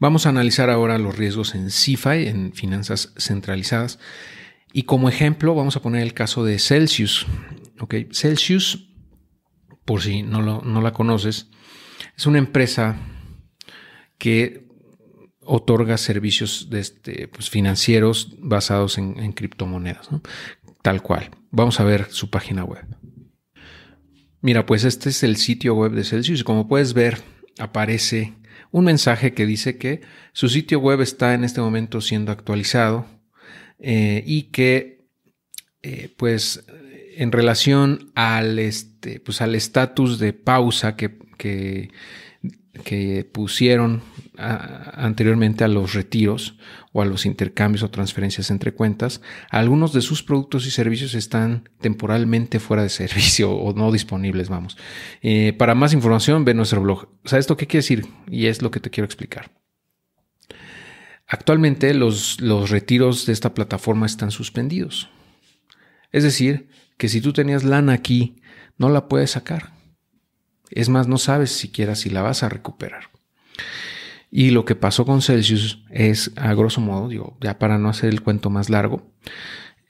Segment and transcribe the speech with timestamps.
[0.00, 3.98] Vamos a analizar ahora los riesgos en CIFI, en finanzas centralizadas.
[4.72, 7.26] Y como ejemplo, vamos a poner el caso de Celsius.
[7.80, 8.08] Okay.
[8.12, 8.90] Celsius,
[9.84, 11.50] por si no, no la conoces,
[12.16, 12.96] es una empresa
[14.18, 14.68] que
[15.40, 20.08] otorga servicios de este, pues, financieros basados en, criptomonedas,
[20.82, 21.30] tal cual.
[21.50, 22.84] Vamos a ver su página web.
[24.42, 26.44] Mira, pues este es el sitio web de Celsius.
[26.44, 27.22] Como puedes ver,
[27.58, 28.34] aparece
[28.70, 30.00] un mensaje que dice que
[30.32, 33.06] su sitio web está en este momento siendo actualizado
[33.78, 35.06] eh, y que,
[35.82, 36.64] eh, pues,
[37.16, 41.90] en relación al este, pues, al estatus de pausa que, que
[42.78, 44.02] que pusieron
[44.38, 46.56] anteriormente a los retiros
[46.92, 49.20] o a los intercambios o transferencias entre cuentas,
[49.50, 54.76] algunos de sus productos y servicios están temporalmente fuera de servicio o no disponibles, vamos.
[55.22, 57.08] Eh, para más información, ve nuestro blog.
[57.24, 58.06] O sea, ¿esto qué quiere decir?
[58.28, 59.50] Y es lo que te quiero explicar.
[61.26, 65.10] Actualmente los, los retiros de esta plataforma están suspendidos.
[66.10, 68.40] Es decir, que si tú tenías lana aquí,
[68.78, 69.77] no la puedes sacar.
[70.70, 73.10] Es más, no sabes siquiera si la vas a recuperar.
[74.30, 78.10] Y lo que pasó con Celsius es, a grosso modo, digo, ya para no hacer
[78.10, 79.10] el cuento más largo,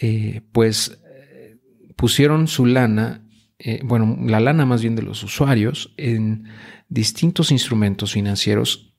[0.00, 1.58] eh, pues eh,
[1.94, 3.22] pusieron su lana,
[3.58, 6.48] eh, bueno, la lana más bien de los usuarios, en
[6.88, 8.90] distintos instrumentos financieros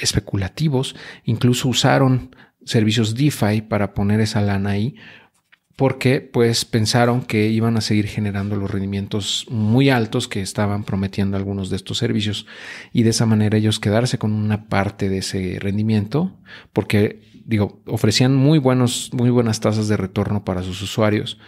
[0.00, 0.94] especulativos,
[1.24, 4.96] incluso usaron servicios DeFi para poner esa lana ahí
[5.80, 11.38] porque pues pensaron que iban a seguir generando los rendimientos muy altos que estaban prometiendo
[11.38, 12.44] algunos de estos servicios.
[12.92, 16.36] Y de esa manera ellos quedarse con una parte de ese rendimiento
[16.74, 21.38] porque digo ofrecían muy buenos muy buenas tasas de retorno para sus usuarios.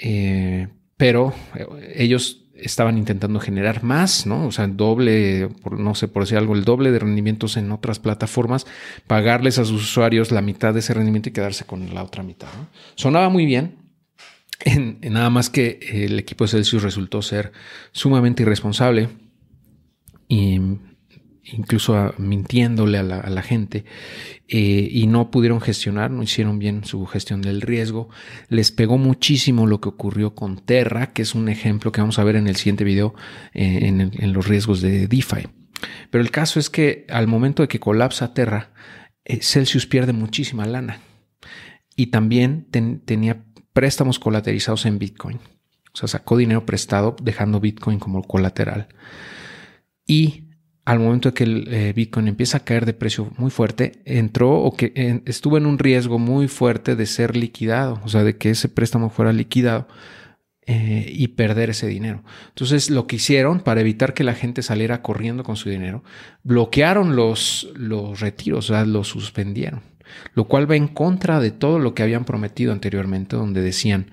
[0.00, 0.66] Eh,
[0.96, 4.46] pero eh, ellos estaban intentando generar más, ¿no?
[4.46, 8.66] O sea, doble, no sé por decir algo, el doble de rendimientos en otras plataformas,
[9.06, 12.48] pagarles a sus usuarios la mitad de ese rendimiento y quedarse con la otra mitad.
[12.94, 13.76] Sonaba muy bien,
[14.60, 17.52] en, nada más que el equipo de Celsius resultó ser
[17.92, 19.08] sumamente irresponsable
[20.28, 20.58] y
[21.52, 23.84] incluso mintiéndole a la, gente,
[24.48, 28.08] eh, y no pudieron gestionar, no hicieron bien su gestión del riesgo.
[28.48, 32.24] Les pegó muchísimo lo que ocurrió con Terra, que es un ejemplo que vamos a
[32.24, 33.14] ver en el siguiente video
[33.52, 35.48] eh, en, los riesgos de DeFi.
[36.10, 38.72] Pero el caso es que al momento de que colapsa Terra,
[39.24, 41.00] eh, Celsius pierde muchísima lana
[41.96, 42.66] y también
[43.04, 45.38] tenía préstamos colateralizados en Bitcoin.
[45.92, 48.88] O sea, sacó dinero prestado dejando Bitcoin como colateral.
[50.06, 50.43] Y
[50.84, 54.52] al momento de que el eh, Bitcoin empieza a caer de precio muy fuerte, entró
[54.52, 58.50] o que estuvo en un riesgo muy fuerte de ser liquidado, o sea, de que
[58.50, 59.88] ese préstamo fuera liquidado
[60.66, 62.22] eh, y perder ese dinero.
[62.48, 66.04] Entonces, lo que hicieron para evitar que la gente saliera corriendo con su dinero,
[66.42, 69.82] bloquearon los, los retiros, o sea, los suspendieron,
[70.34, 74.10] lo cual va en contra de todo lo que habían prometido anteriormente, donde decían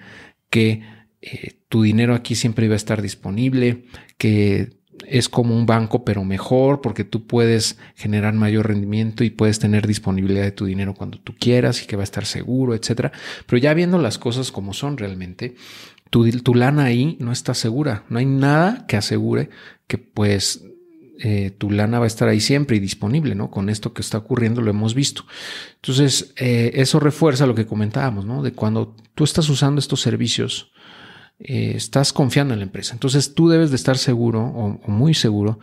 [0.50, 0.84] que
[1.22, 3.86] eh, tu dinero aquí siempre iba a estar disponible,
[4.18, 4.81] que
[5.12, 9.86] es como un banco, pero mejor porque tú puedes generar mayor rendimiento y puedes tener
[9.86, 13.12] disponibilidad de tu dinero cuando tú quieras y que va a estar seguro, etcétera.
[13.46, 15.56] Pero ya viendo las cosas como son realmente,
[16.10, 18.06] tu, tu lana ahí no está segura.
[18.08, 19.50] No hay nada que asegure
[19.86, 20.64] que pues
[21.20, 23.52] eh, tu lana va a estar ahí siempre y disponible, ¿no?
[23.52, 25.26] Con esto que está ocurriendo lo hemos visto.
[25.76, 28.42] Entonces, eh, eso refuerza lo que comentábamos, ¿no?
[28.42, 30.72] De cuando tú estás usando estos servicios
[31.44, 32.94] eh, estás confiando en la empresa.
[32.94, 35.60] Entonces tú debes de estar seguro o, muy seguro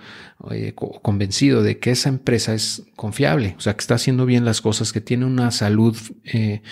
[0.50, 4.44] eh, o convencido de que esa empresa es confiable, o sea, que está haciendo bien
[4.44, 6.62] las cosas, que tiene una salud eh,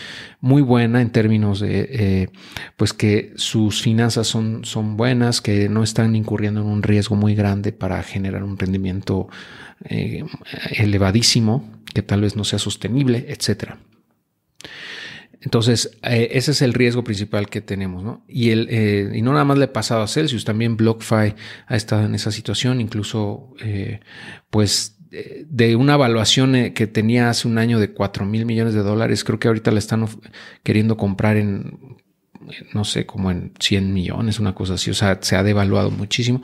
[0.41, 2.31] muy buena en términos de,
[2.77, 7.37] pues que sus finanzas son, son buenas, que no están incurriendo en un riesgo muy
[7.37, 9.29] grande para generar un rendimiento
[10.71, 13.79] elevadísimo, que tal vez no sea sostenible, etcétera.
[15.47, 18.25] Entonces, eh, ese es el riesgo principal que tenemos, ¿no?
[18.27, 21.37] Y, el, eh, y no nada más le ha pasado a Celsius, también BlockFi
[21.69, 24.01] ha estado en esa situación, incluso, eh,
[24.51, 24.99] pues,
[25.49, 29.39] de una evaluación que tenía hace un año de 4 mil millones de dólares, creo
[29.39, 30.09] que ahorita la están
[30.65, 31.79] queriendo comprar en,
[32.75, 36.43] no sé, como en 100 millones, una cosa así, o sea, se ha devaluado muchísimo.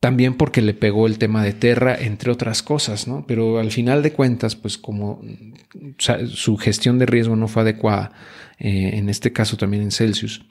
[0.00, 3.26] También porque le pegó el tema de Terra, entre otras cosas, ¿no?
[3.26, 5.20] Pero al final de cuentas, pues como
[5.98, 8.12] su gestión de riesgo no fue adecuada,
[8.58, 10.46] eh, en este caso también en Celsius,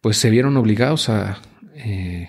[0.00, 1.40] pues se vieron obligados a,
[1.76, 2.28] eh,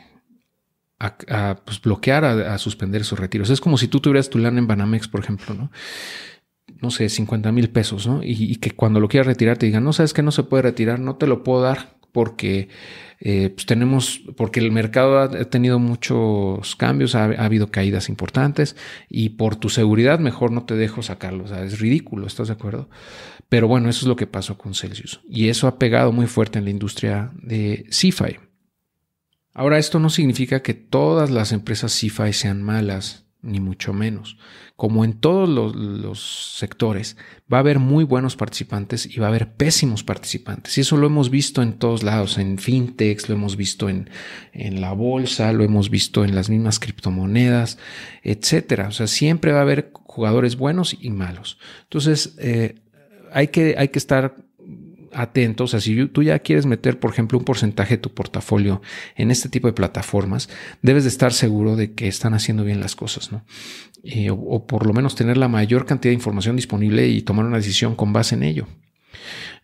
[1.00, 3.50] a, pues, bloquear, a, suspender sus retiros.
[3.50, 5.72] Es como si tú tuvieras tu lana en Banamex, por ejemplo, ¿no?
[6.82, 8.22] No sé, 50 mil pesos, ¿no?
[8.22, 10.62] Y, y, que cuando lo quieras retirar te digan, no sabes que no se puede
[10.62, 12.70] retirar, no te lo puedo dar porque
[13.20, 18.76] eh, pues tenemos, porque el mercado ha tenido muchos cambios, ha, habido caídas importantes
[19.10, 21.44] y por tu seguridad mejor no te dejo sacarlo.
[21.46, 22.90] O sea, es ridículo, ¿estás de acuerdo?
[23.50, 26.60] Pero bueno, eso es lo que pasó con Celsius y eso ha pegado muy fuerte
[26.60, 28.40] en la industria de CFI.
[29.54, 34.38] Ahora, esto no significa que todas las empresas CFI sean malas ni mucho menos.
[34.76, 37.16] Como en todos los, sectores,
[37.52, 40.78] va a haber muy buenos participantes y va a haber pésimos participantes.
[40.78, 44.10] Y eso lo hemos visto en todos lados, en fintechs, lo hemos visto en,
[44.52, 47.78] en la bolsa, lo hemos visto en las mismas criptomonedas,
[48.24, 48.90] etcétera.
[48.90, 51.58] O sea, siempre va a haber jugadores buenos y malos.
[51.84, 52.76] Entonces, eh,
[53.32, 54.36] hay, que, hay que estar
[55.14, 58.82] atento, o sea, si tú ya quieres meter, por ejemplo, un porcentaje de tu portafolio
[59.16, 60.50] en este tipo de plataformas,
[60.82, 63.44] debes de estar seguro de que están haciendo bien las cosas, ¿no?
[64.04, 67.58] Eh, o, por lo menos tener la mayor cantidad de información disponible y tomar una
[67.58, 68.68] decisión con base en ello.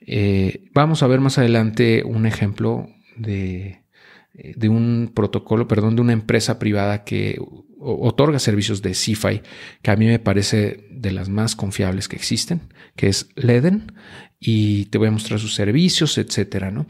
[0.02, 3.86] Eh, vamos a ver más adelante un ejemplo de,
[4.34, 7.40] eh, de un protocolo, perdón, de una empresa privada que
[7.80, 9.42] otorga servicios de CFI,
[9.82, 12.62] que a mí me parece de las más confiables que existen,
[12.96, 13.94] que es Leden,
[14.40, 16.88] y te voy a mostrar sus servicios, etcétera, ¿no?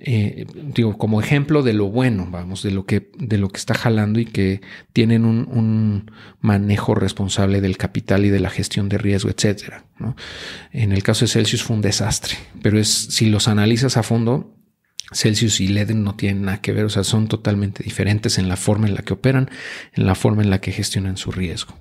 [0.00, 3.74] Eh, digo, como ejemplo de lo bueno, vamos, de lo que, de lo que está
[3.74, 4.60] jalando y que
[4.92, 9.86] tienen un, un manejo responsable del capital y de la gestión de riesgo, etcétera.
[10.70, 14.54] En el caso de Celsius fue un desastre, pero es, si los analizas a fondo,
[15.12, 18.56] Celsius y Leden no tienen nada que ver, o sea, son totalmente diferentes en la
[18.56, 19.50] forma en la que operan,
[19.94, 21.74] en la forma en la que gestionan su riesgo.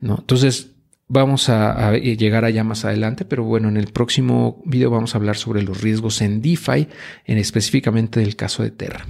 [0.00, 0.16] ¿no?
[0.20, 0.74] Entonces,
[1.08, 5.36] vamos a, llegar allá más adelante, pero bueno, en el próximo video vamos a hablar
[5.36, 6.88] sobre los riesgos en DeFi,
[7.24, 9.06] en específicamente del caso de Terra.